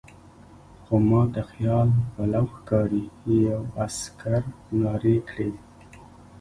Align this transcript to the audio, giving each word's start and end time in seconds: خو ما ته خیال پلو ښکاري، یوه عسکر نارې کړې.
خو 0.83 0.95
ما 1.09 1.21
ته 1.33 1.41
خیال 1.51 1.89
پلو 2.13 2.45
ښکاري، 2.53 3.03
یوه 3.45 3.59
عسکر 3.85 4.41
نارې 4.79 5.17
کړې. 5.29 5.51